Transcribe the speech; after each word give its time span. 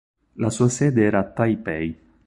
La 0.37 0.49
sua 0.49 0.67
sede 0.67 1.03
era 1.03 1.19
a 1.19 1.23
Taipei. 1.31 1.95